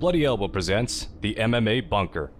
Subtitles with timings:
[0.00, 2.30] Bloody Elbow presents the MMA Bunker.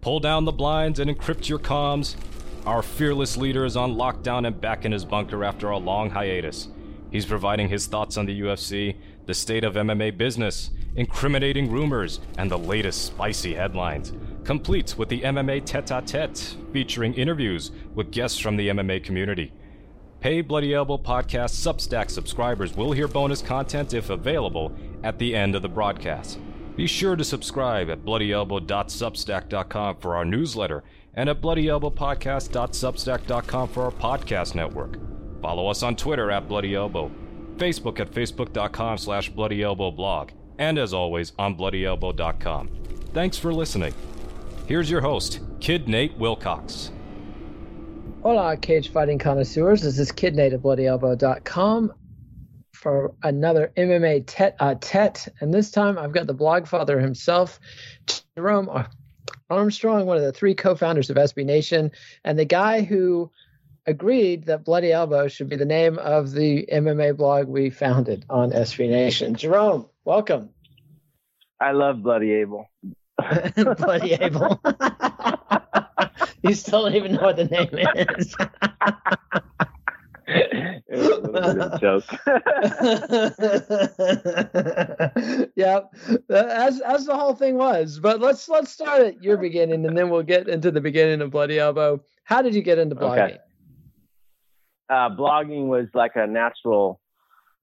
[0.00, 2.16] Pull down the blinds and encrypt your comms.
[2.64, 6.68] Our fearless leader is on lockdown and back in his bunker after a long hiatus.
[7.10, 8.96] He's providing his thoughts on the UFC,
[9.26, 14.14] the state of MMA business, incriminating rumors, and the latest spicy headlines.
[14.44, 19.52] Complete with the MMA tete a tete, featuring interviews with guests from the MMA community.
[20.20, 24.72] Pay Bloody Elbow Podcast Substack subscribers will hear bonus content if available
[25.04, 26.38] at the end of the broadcast.
[26.76, 34.54] Be sure to subscribe at bloodyelbow.substack.com for our newsletter and at bloodyelbowpodcast.substack.com for our podcast
[34.54, 34.96] network.
[35.42, 37.10] Follow us on Twitter at Bloody Elbow,
[37.56, 42.70] Facebook at facebook.com slash bloodyelbowblog, and as always on bloodyelbow.com.
[43.12, 43.92] Thanks for listening.
[44.66, 46.90] Here's your host, Kid Nate Wilcox.
[48.22, 49.82] Hola, cage fighting connoisseurs.
[49.82, 51.92] This is Kid Nate at bloodyelbow.com
[52.82, 55.28] for another MMA tete a tete.
[55.28, 57.60] Uh, and this time I've got the blog father himself,
[58.36, 58.86] Jerome
[59.48, 61.92] Armstrong, one of the three co founders of SB Nation,
[62.24, 63.30] and the guy who
[63.86, 68.50] agreed that Bloody Elbow should be the name of the MMA blog we founded on
[68.50, 69.34] SB Nation.
[69.36, 70.50] Jerome, welcome.
[71.60, 72.66] I love Bloody Abel.
[73.78, 74.60] Bloody Abel.
[76.42, 77.70] you still don't even know what the name
[78.18, 78.34] is.
[81.80, 82.04] Joke.
[85.56, 85.94] yep,
[86.28, 87.98] as as the whole thing was.
[87.98, 91.30] But let's let's start at your beginning, and then we'll get into the beginning of
[91.30, 92.02] Bloody Elbow.
[92.24, 93.24] How did you get into blogging?
[93.24, 93.38] Okay.
[94.88, 97.00] Uh, blogging was like a natural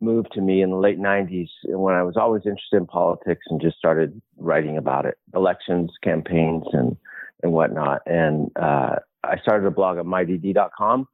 [0.01, 3.61] move to me in the late 90s when I was always interested in politics and
[3.61, 6.97] just started writing about it, elections, campaigns, and
[7.43, 8.01] and whatnot.
[8.05, 11.07] And uh, I started a blog at mydd.com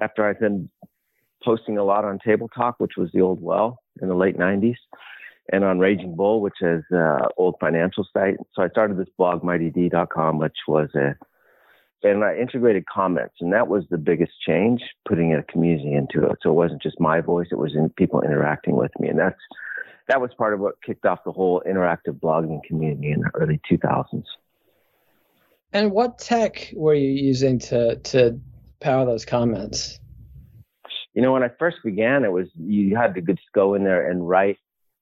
[0.00, 0.68] after I'd been
[1.44, 4.76] posting a lot on Table Talk, which was the old well in the late 90s,
[5.52, 8.36] and on Raging Bull, which is uh, old financial site.
[8.54, 11.16] So I started this blog, mydd.com, which was a
[12.04, 16.38] and I integrated comments, and that was the biggest change, putting a community into it.
[16.42, 19.40] So it wasn't just my voice; it was in people interacting with me, and that's
[20.08, 23.60] that was part of what kicked off the whole interactive blogging community in the early
[23.70, 24.24] 2000s.
[25.72, 28.40] And what tech were you using to to
[28.80, 29.98] power those comments?
[31.18, 34.08] You know, when I first began, it was you had to just go in there
[34.08, 34.56] and write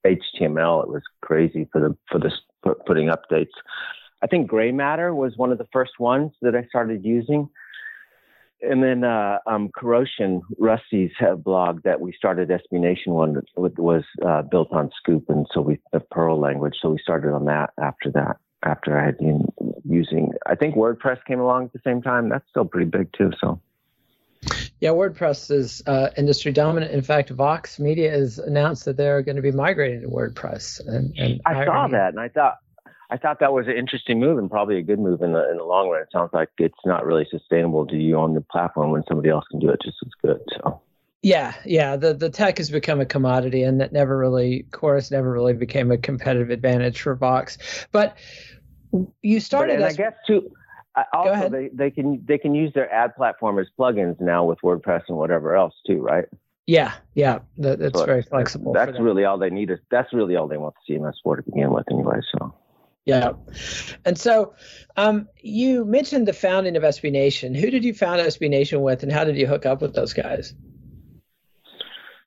[0.07, 0.83] HTML.
[0.83, 2.33] It was crazy for the for the
[2.87, 3.53] putting updates.
[4.23, 7.51] I think Gray Matter was one of the first ones that I started using.
[8.63, 11.13] And then uh, um, Kuro5hin, Rusty's
[11.45, 15.79] blog that we started SB Nation one was uh, built on Scoop, and so we
[15.93, 16.77] the Perl language.
[16.81, 18.39] So we started on that after that.
[18.63, 19.53] After I had been
[19.85, 22.31] using, I think WordPress came along at the same time.
[22.31, 23.33] That's still pretty big too.
[23.39, 23.61] So
[24.81, 26.93] yeah, WordPress is uh, industry dominant.
[26.93, 30.87] In fact, Vox Media has announced that they're going to be migrating to WordPress.
[30.87, 32.57] And, and I saw that, and I thought
[33.11, 35.57] I thought that was an interesting move and probably a good move in the in
[35.57, 36.03] the long run.
[36.03, 39.45] It sounds like it's not really sustainable to you on the platform when somebody else
[39.51, 40.41] can do it just as good.
[40.57, 40.83] So.
[41.23, 41.97] Yeah, yeah.
[41.97, 45.91] The the tech has become a commodity, and that never really, Chorus never really became
[45.91, 47.59] a competitive advantage for Vox.
[47.93, 48.17] But
[49.23, 49.79] you started.
[49.79, 50.51] But, and as, I guess too.
[51.13, 55.03] Also, they, they can they can use their ad platform as plugins now with WordPress
[55.09, 56.25] and whatever else too, right?
[56.67, 58.73] Yeah, yeah, that, that's so very flexible.
[58.73, 59.71] That's really all they need.
[59.71, 62.21] Is, that's really all they want the CMS for to begin with, anyway.
[62.37, 62.55] So
[63.07, 63.33] yeah.
[64.05, 64.55] And so
[64.97, 67.55] um, you mentioned the founding of SB Nation.
[67.55, 70.13] Who did you found SB Nation with, and how did you hook up with those
[70.13, 70.55] guys?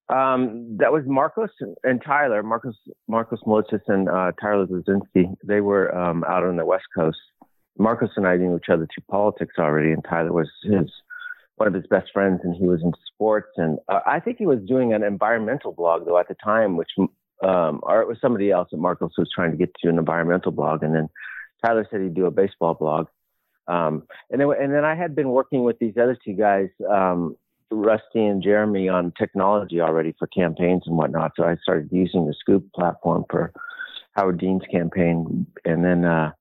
[0.07, 1.51] Um, that was Marcos
[1.83, 2.75] and Tyler, Marcos
[3.07, 5.35] Marcos Moulitsas and uh, Tyler Bleszinski.
[5.43, 7.19] They were um, out on the West Coast.
[7.79, 10.91] Marcos and I knew each other through politics already, and Tyler was his
[11.55, 13.49] one of his best friends, and he was into sports.
[13.57, 16.89] And uh, I think he was doing an environmental blog though at the time, which
[17.41, 19.97] um, or it was somebody else at Marcos who was trying to get to an
[19.97, 21.09] environmental blog, and then
[21.65, 23.07] Tyler said he'd do a baseball blog.
[23.67, 27.37] Um, and then and then I had been working with these other two guys, um,
[27.71, 31.31] Rusty and Jeremy, on technology already for campaigns and whatnot.
[31.37, 33.53] So I started using the Scoop platform for
[34.13, 36.31] Howard Dean's campaign, and then uh,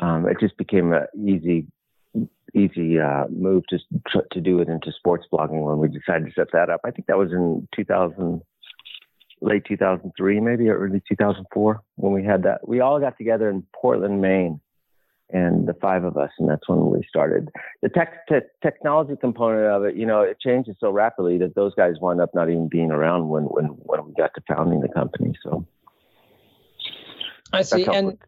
[0.00, 1.66] um, it just became an easy
[2.54, 3.78] easy uh, move to
[4.32, 6.80] to do it into sports blogging when we decided to set that up.
[6.84, 8.42] I think that was in 2000
[9.40, 12.66] late 2003, maybe or early 2004 when we had that.
[12.66, 14.60] We all got together in Portland, Maine,
[15.30, 17.48] and the five of us, and that's when we started.
[17.82, 21.74] The tech te- technology component of it, you know, it changes so rapidly that those
[21.74, 24.88] guys wound up not even being around when when when we got to founding the
[24.88, 25.34] company.
[25.42, 25.66] So
[27.52, 28.18] I see, and.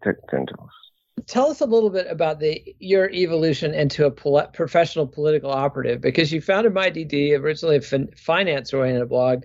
[1.27, 6.01] Tell us a little bit about the your evolution into a pol- professional political operative
[6.01, 9.45] because you founded MyDD originally a fin- finance oriented blog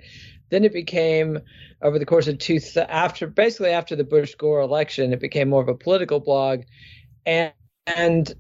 [0.50, 1.40] Then it became
[1.82, 5.62] over the course of two after basically after the Bush Gore election, it became more
[5.62, 6.62] of a political blog,
[7.26, 7.54] and
[7.88, 8.34] and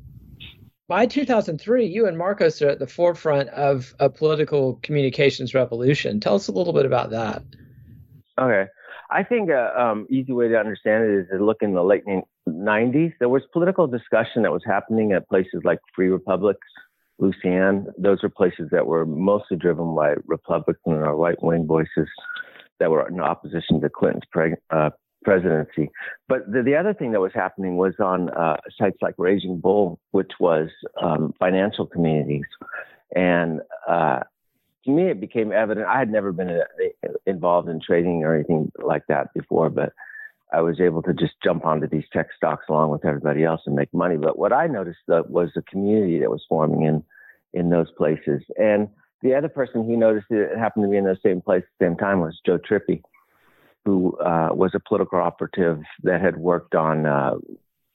[0.88, 6.19] by 2003, you and Marcos are at the forefront of a political communications revolution.
[6.19, 7.44] Tell us a little bit about that.
[8.39, 8.69] Okay.
[9.10, 12.06] I think a um, easy way to understand it is to look in the late
[12.47, 13.13] 90s.
[13.19, 16.68] There was political discussion that was happening at places like Free Republics,
[17.21, 17.86] Lucianne.
[17.97, 22.07] Those were places that were mostly driven by Republican or right wing voices
[22.80, 24.89] that were in opposition to Clinton's uh,
[25.24, 25.89] presidency.
[26.27, 30.00] But the, the, other thing that was happening was on uh, sites like Raging Bull,
[30.12, 30.69] which was
[31.01, 32.45] um, financial communities.
[33.15, 34.19] And uh,
[34.86, 35.88] to me, it became evident.
[35.88, 39.94] I had never been uh, involved in trading or anything like that before, but
[40.56, 43.75] I was able to just jump onto these tech stocks along with everybody else and
[43.75, 44.16] make money.
[44.16, 47.04] But what I noticed was the community that was forming in
[47.54, 48.42] in those places.
[48.57, 48.88] And
[49.22, 51.86] the other person he noticed it happened to be in the same place at the
[51.86, 53.02] same time was Joe Trippi,
[53.84, 57.36] who uh, was a political operative that had worked on uh,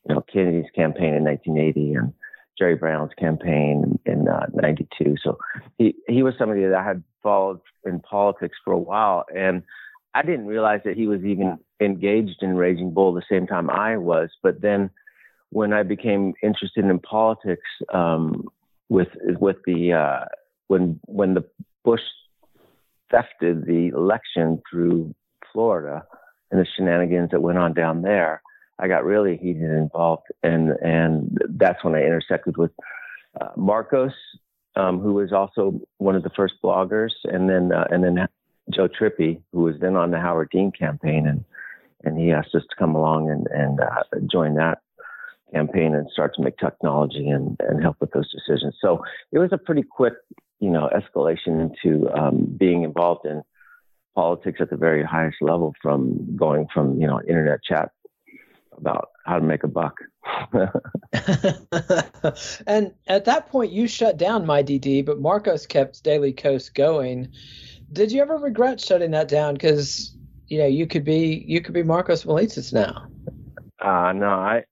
[0.09, 2.13] you know Kennedy's campaign in 1980 and
[2.59, 5.17] Jerry Brown's campaign in uh, 92.
[5.23, 5.39] So
[5.79, 9.25] he, he was somebody that I had followed in politics for a while.
[9.35, 9.63] And
[10.15, 13.97] I didn't realize that he was even engaged in Raging Bull the same time I
[13.97, 14.31] was.
[14.43, 14.91] But then
[15.51, 18.49] when I became interested in politics, um,
[18.89, 19.09] with,
[19.39, 20.25] with the, uh,
[20.67, 21.45] when, when the
[21.85, 22.01] Bush
[23.13, 25.15] thefted the election through
[25.53, 26.05] Florida
[26.51, 28.43] and the shenanigans that went on down there,
[28.81, 32.71] I got really heated and involved, and and that's when I intersected with
[33.39, 34.15] uh, Marcos,
[34.75, 38.27] um, who was also one of the first bloggers, and then uh, and then
[38.73, 41.45] Joe Trippi, who was then on the Howard Dean campaign, and
[42.05, 44.79] and he asked us to come along and and uh, join that
[45.53, 48.75] campaign and start to make technology and and help with those decisions.
[48.81, 50.15] So it was a pretty quick,
[50.61, 53.43] you know, escalation into um, being involved in
[54.15, 57.91] politics at the very highest level, from going from you know internet chat
[58.77, 59.95] about how to make a buck.
[62.67, 67.33] and at that point, you shut down MyDD, but Marcos kept Daily Kos going.
[67.93, 69.55] Did you ever regret shutting that down?
[69.55, 70.17] Because
[70.47, 73.07] you know you could be you could be Marcos Moulitsas now.
[73.81, 74.65] Uh, no, I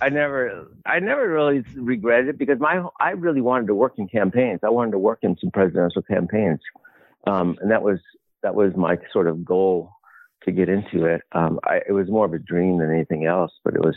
[0.00, 4.08] I never I never really regretted it because my I really wanted to work in
[4.08, 4.60] campaigns.
[4.62, 6.60] I wanted to work in some presidential campaigns,
[7.26, 7.98] um, and that was
[8.42, 9.92] that was my sort of goal
[10.44, 11.22] to get into it.
[11.32, 13.96] Um, I, it was more of a dream than anything else, but it was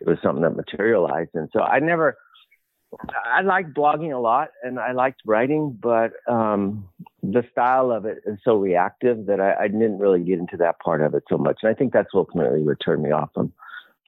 [0.00, 1.30] it was something that materialized.
[1.34, 2.18] And so I never.
[3.24, 6.88] I liked blogging a lot, and I liked writing, but um,
[7.22, 10.78] the style of it is so reactive that I, I, didn't really get into that
[10.78, 11.58] part of it so much.
[11.62, 13.52] And I think that's ultimately what turned me off from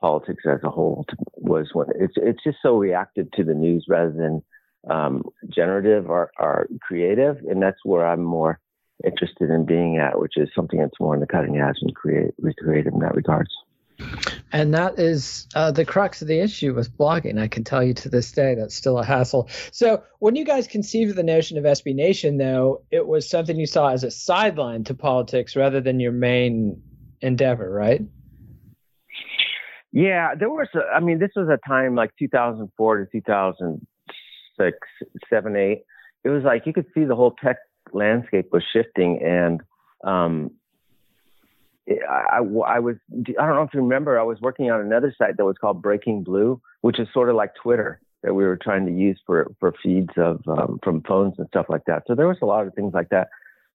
[0.00, 1.04] politics as a whole.
[1.36, 4.42] Was when it's it's just so reactive to the news rather than
[4.88, 8.60] um, generative or, or creative, and that's where I'm more
[9.04, 12.32] interested in being at, which is something that's more in the cutting edge and create,
[12.58, 13.50] creative in that regards.
[14.52, 17.38] And that is uh, the crux of the issue with blogging.
[17.38, 19.48] I can tell you to this day that's still a hassle.
[19.72, 23.58] So, when you guys conceived of the notion of SB Nation, though, it was something
[23.58, 26.80] you saw as a sideline to politics rather than your main
[27.20, 28.02] endeavor, right?
[29.92, 30.68] Yeah, there was.
[30.74, 34.78] A, I mean, this was a time like 2004 to 2006,
[35.28, 35.82] seven, eight.
[36.24, 37.56] It was like you could see the whole tech
[37.92, 39.60] landscape was shifting and
[40.04, 40.50] um,
[42.08, 45.36] I, I, was I don't know if you remember I was working on another site
[45.36, 48.86] that was called Breaking Blue, which is sort of like Twitter that we were trying
[48.86, 52.02] to use for for feeds of um, from phones and stuff like that.
[52.06, 53.28] So there was a lot of things like that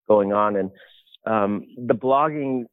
[0.08, 0.72] going on, and
[1.26, 2.66] um, the blogging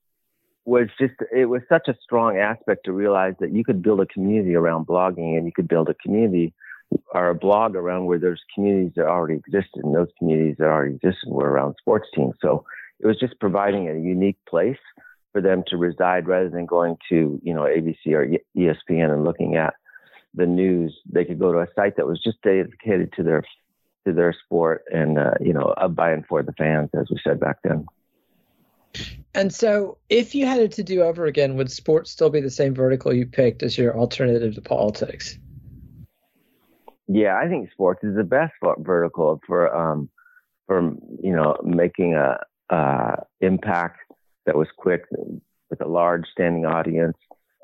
[0.64, 4.06] was just it was such a strong aspect to realize that you could build a
[4.06, 6.52] community around blogging and you could build a community
[7.14, 10.96] or a blog around where there's communities that already existed, and those communities that already
[10.96, 12.34] existed were around sports teams.
[12.42, 12.64] So
[12.98, 14.76] it was just providing a unique place
[15.32, 19.56] for them to reside rather than going to you know ABC or ESPN and looking
[19.56, 19.74] at
[20.34, 20.96] the news.
[21.10, 23.42] They could go to a site that was just dedicated to their
[24.06, 27.18] to their sport and uh, you know a by and for the fans, as we
[27.22, 27.86] said back then.
[29.34, 32.50] And so, if you had it to do over again, would sports still be the
[32.50, 35.38] same vertical you picked as your alternative to politics?
[37.06, 40.08] Yeah, I think sports is the best vertical for um,
[40.66, 42.38] for you know making a
[42.74, 44.00] uh, impact
[44.46, 45.04] that was quick
[45.70, 47.16] with a large standing audience.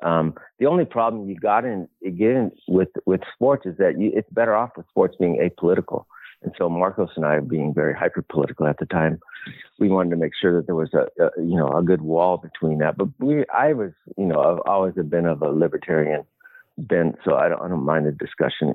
[0.03, 4.29] Um, the only problem you got in again with with sports is that you, it's
[4.31, 6.05] better off with sports being apolitical.
[6.43, 9.19] And so Marcos and I, being very hyper political at the time,
[9.79, 12.37] we wanted to make sure that there was a, a, you know a good wall
[12.37, 12.99] between that.
[12.99, 16.25] But we, I was you know I've always been of a libertarian
[16.77, 18.75] bent, so I don't, I don't mind the discussion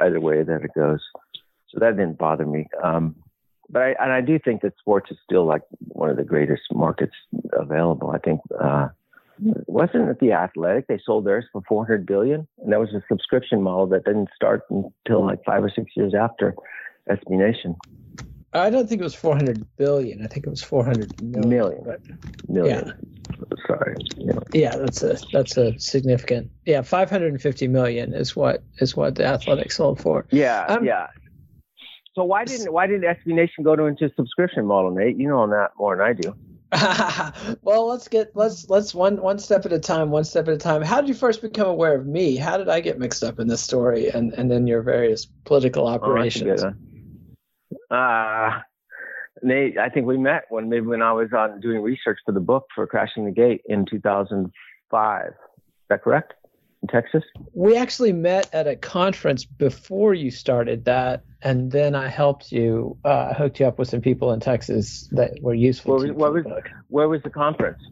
[0.00, 1.00] either way that it goes.
[1.68, 2.68] So that didn't bother me.
[2.82, 3.16] Um,
[3.70, 6.62] but I and I do think that sports is still like one of the greatest
[6.72, 7.14] markets
[7.52, 8.10] available.
[8.10, 8.88] I think uh,
[9.66, 10.86] wasn't it the Athletic?
[10.86, 14.62] They sold theirs for 400 billion, and that was a subscription model that didn't start
[14.70, 16.54] until like five or six years after
[17.08, 17.76] SB Nation.
[18.52, 20.24] I don't think it was 400 billion.
[20.24, 21.48] I think it was 400 million.
[21.48, 21.82] Million.
[21.84, 22.00] But
[22.48, 22.86] Million.
[22.86, 23.56] Yeah.
[23.66, 23.94] Sorry.
[24.16, 24.38] Yeah.
[24.52, 26.50] yeah, that's a that's a significant.
[26.66, 30.26] Yeah, 550 million is what is what the Athletic sold for.
[30.30, 30.64] Yeah.
[30.64, 31.06] Um, yeah.
[32.14, 35.16] So why didn't why didn't SB Nation go to into subscription model, Nate?
[35.16, 36.34] You know that more than I do.
[37.62, 40.58] well, let's get let's let's one one step at a time, one step at a
[40.58, 40.82] time.
[40.82, 42.36] How did you first become aware of me?
[42.36, 45.86] How did I get mixed up in this story and and in your various political
[45.86, 46.62] operations?
[46.62, 48.60] Oh, uh,
[49.42, 52.40] Nate, I think we met when maybe when I was on doing research for the
[52.40, 55.26] book for Crashing the Gate in 2005.
[55.26, 55.34] Is
[55.88, 56.34] that correct?
[56.82, 57.24] In Texas?
[57.52, 62.96] We actually met at a conference before you started that, and then I helped you,
[63.04, 65.96] uh, hooked you up with some people in Texas that were useful.
[65.96, 67.82] Where was, where was, where was the conference?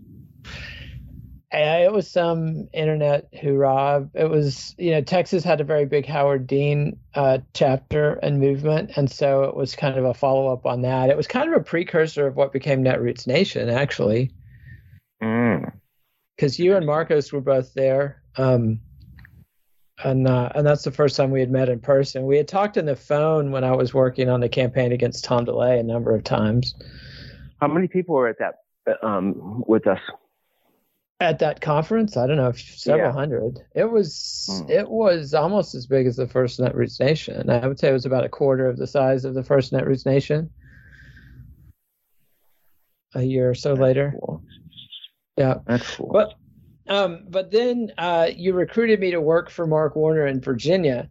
[1.50, 4.09] it was some internet hoorah.
[4.14, 8.92] It was, you know, Texas had a very big Howard Dean uh, chapter and movement,
[8.97, 11.11] and so it was kind of a follow up on that.
[11.11, 14.33] It was kind of a precursor of what became Netroots Nation, actually,
[15.21, 16.59] because mm.
[16.59, 18.80] you and Marcos were both there, um,
[20.04, 22.25] and uh, and that's the first time we had met in person.
[22.26, 25.45] We had talked on the phone when I was working on the campaign against Tom
[25.45, 26.75] DeLay a number of times.
[27.61, 28.54] How many people were at that
[29.02, 30.00] um, with us?
[31.21, 33.12] at that conference i don't know several yeah.
[33.12, 34.71] hundred it was mm.
[34.71, 38.07] it was almost as big as the first netroots nation i would say it was
[38.07, 40.49] about a quarter of the size of the first netroots nation
[43.14, 44.42] a year or so That's later cool.
[45.37, 46.11] yeah That's cool.
[46.12, 46.35] but
[46.88, 51.09] um but then uh you recruited me to work for mark warner in virginia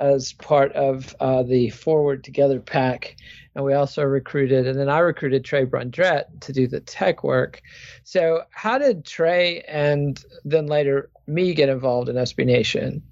[0.00, 3.16] as part of uh, the Forward Together PAC.
[3.54, 7.60] And we also recruited, and then I recruited Trei Brundrett to do the tech work.
[8.04, 13.02] So, how did Trei and then later me get involved in SB Nation?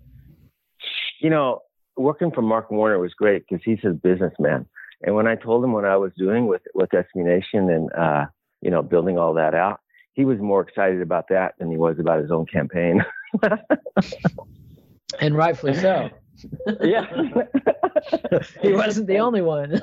[1.21, 1.61] You know,
[1.97, 4.67] working for Mark Warner was great because he's a businessman.
[5.03, 8.27] And when I told him what I was doing with, with SB Nation and, uh,
[8.63, 9.81] you know, building all that out,
[10.15, 13.05] he was more excited about that than he was about his own campaign.
[15.21, 16.11] and rightfully so.
[16.81, 17.07] yeah.
[18.63, 19.83] he wasn't the only one.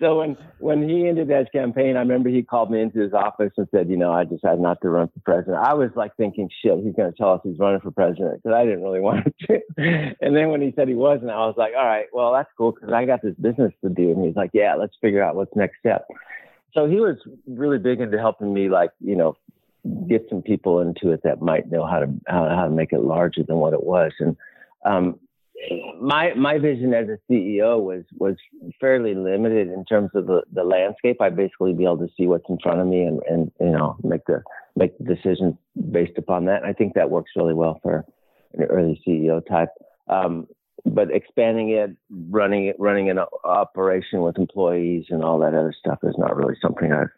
[0.00, 3.52] so when when he ended that campaign, I remember he called me into his office
[3.56, 5.64] and said, you know, I decided not to run for president.
[5.64, 8.56] I was like thinking, shit, he's going to tell us he's running for president because
[8.56, 9.60] I didn't really want to.
[9.78, 12.72] and then when he said he wasn't, I was like, all right, well that's cool
[12.72, 14.10] because I got this business to do.
[14.10, 16.06] And he's like, yeah, let's figure out what's next step.
[16.74, 17.16] So he was
[17.46, 19.36] really big into helping me, like you know,
[20.08, 23.00] get some people into it that might know how to how, how to make it
[23.00, 24.12] larger than what it was.
[24.18, 24.36] And
[24.84, 25.18] um,
[26.00, 28.36] my my vision as a CEO was was
[28.80, 31.20] fairly limited in terms of the, the landscape.
[31.20, 33.96] I basically be able to see what's in front of me and, and you know
[34.02, 34.42] make the
[34.76, 35.54] make the decisions
[35.90, 36.62] based upon that.
[36.62, 38.04] And I think that works really well for
[38.54, 39.70] an early CEO type.
[40.08, 40.46] Um,
[40.84, 41.96] but expanding it,
[42.30, 46.56] running it, running an operation with employees and all that other stuff is not really
[46.60, 47.08] something I've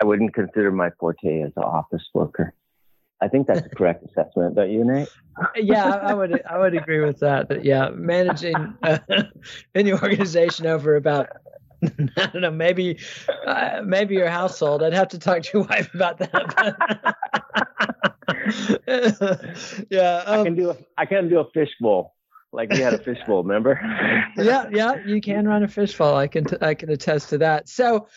[0.00, 2.54] I wouldn't consider my forte as an office worker.
[3.20, 5.08] I think that's a correct assessment, don't you, Nate?
[5.56, 7.48] yeah, I would I would agree with that.
[7.48, 8.98] But yeah, managing uh,
[9.74, 11.28] any organization over about
[11.82, 12.98] I don't know maybe
[13.46, 14.82] uh, maybe your household.
[14.82, 17.16] I'd have to talk to your wife about that.
[19.90, 22.14] yeah, um, I can do a I can do a fishbowl
[22.52, 23.42] like we had a fishbowl.
[23.42, 23.80] Remember?
[24.36, 26.16] yeah, yeah, you can run a fishbowl.
[26.16, 27.68] I can t- I can attest to that.
[27.68, 28.08] So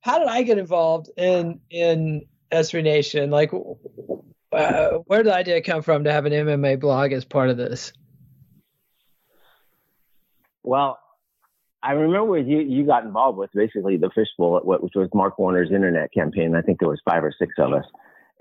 [0.00, 3.30] how did I get involved in in SB Nation?
[3.30, 3.52] Like,
[4.52, 7.56] uh, where did the idea come from to have an MMA blog as part of
[7.56, 7.92] this?
[10.62, 10.98] Well,
[11.82, 16.12] I remember you you got involved with basically the fishbowl, which was Mark Warner's internet
[16.12, 16.54] campaign.
[16.54, 17.84] I think there was five or six of us,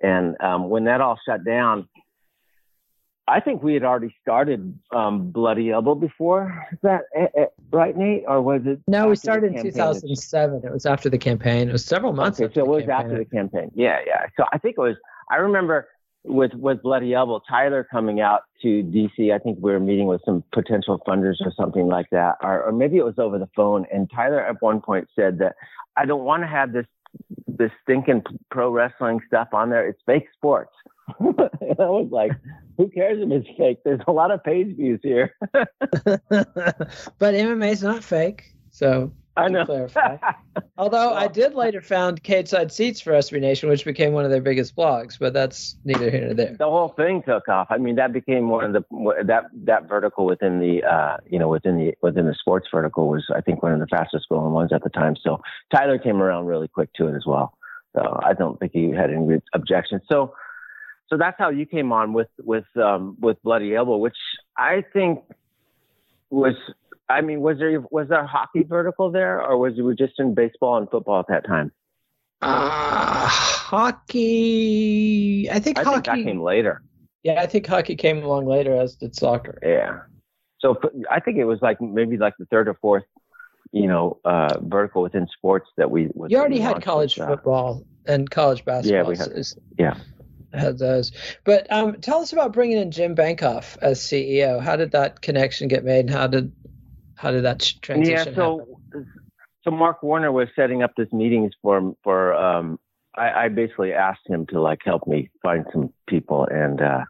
[0.03, 1.87] and um, when that all shut down,
[3.31, 7.03] I think we had already started um, Bloody Elbow before that,
[7.71, 8.25] right, Nate?
[8.27, 8.81] Or was it?
[8.87, 10.61] No, we started in 2007.
[10.65, 11.69] It was after the campaign.
[11.69, 12.41] It was several months.
[12.41, 13.05] Okay, so it was campaign.
[13.05, 13.71] after the campaign.
[13.73, 14.25] Yeah, yeah.
[14.35, 14.97] So I think it was.
[15.29, 15.87] I remember
[16.25, 19.33] with with Bloody Elbow, Tyler coming out to DC.
[19.33, 22.71] I think we were meeting with some potential funders or something like that, or, or
[22.73, 23.85] maybe it was over the phone.
[23.93, 25.55] And Tyler at one point said that
[25.95, 26.85] I don't want to have this
[27.47, 29.87] this stinking pro wrestling stuff on there.
[29.87, 30.73] It's fake sports.
[31.19, 32.31] and I was like,
[32.81, 33.77] who cares if it's fake?
[33.85, 35.35] There's a lot of page views here.
[35.53, 35.67] but
[37.19, 38.55] MMA is not fake.
[38.71, 39.65] So I know.
[39.65, 40.17] clarify.
[40.79, 44.31] Although I did later found Cage Side Seats for SB Nation, which became one of
[44.31, 46.55] their biggest blogs, but that's neither here nor there.
[46.57, 47.67] The whole thing took off.
[47.69, 51.49] I mean, that became one of the that that vertical within the uh, you know
[51.49, 54.73] within the within the sports vertical was I think one of the fastest growing ones
[54.73, 55.15] at the time.
[55.21, 55.39] So
[55.71, 57.55] Tyler came around really quick to it as well.
[57.95, 60.01] So I don't think he had any objections.
[60.11, 60.33] So
[61.11, 64.15] so that's how you came on with with um, with Bloody Elbow, which
[64.57, 65.19] I think
[66.29, 66.55] was
[67.09, 70.77] I mean, was there was there hockey vertical there, or was you just in baseball
[70.77, 71.73] and football at that time?
[72.41, 74.29] Uh, hockey.
[75.51, 76.81] I think I hockey think that came later.
[77.23, 79.59] Yeah, I think hockey came along later, as did soccer.
[79.61, 80.03] Yeah.
[80.59, 83.03] So I think it was like maybe like the third or fourth,
[83.73, 86.09] you know, uh, vertical within sports that we.
[86.29, 89.01] You already had college with, uh, football and college basketball.
[89.01, 89.33] Yeah, we had.
[89.77, 89.97] Yeah
[90.53, 91.11] had those.
[91.43, 94.59] But um, tell us about bringing in Jim Bankoff as CEO.
[94.59, 96.51] How did that connection get made, and how did
[97.15, 98.29] how did that transition?
[98.29, 99.07] Yeah, so happen?
[99.63, 102.33] so Mark Warner was setting up this meetings for for.
[102.33, 102.79] Um,
[103.13, 107.03] I, I basically asked him to like help me find some people, and uh,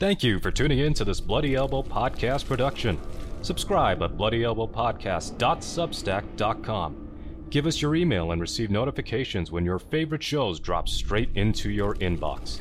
[0.00, 2.98] Thank you for tuning in to this Bloody Elbow podcast production.
[3.42, 7.08] Subscribe at bloodyelbowpodcast.substack.com.
[7.50, 11.94] Give us your email and receive notifications when your favorite shows drop straight into your
[11.96, 12.58] inbox.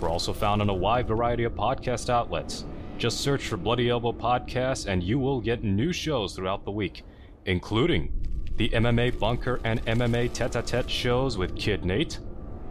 [0.00, 2.64] We're also found on a wide variety of podcast outlets.
[2.98, 7.02] Just search for Bloody Elbow Podcast and you will get new shows throughout the week,
[7.46, 8.12] including
[8.56, 12.20] the MMA Bunker and MMA Tete a Tete shows with Kid Nate,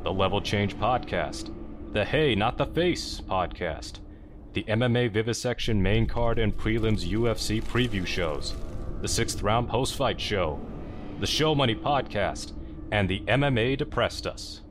[0.04, 1.54] the Level Change Podcast,
[1.92, 4.00] the Hey Not the Face Podcast,
[4.54, 8.56] the MMA Vivisection main card and prelims UFC preview shows,
[9.02, 10.60] the Sixth Round Post Fight Show,
[11.20, 12.54] the Show Money Podcast,
[12.92, 14.63] and the MMA Depressed Us.